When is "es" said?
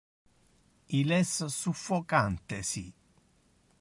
1.19-1.45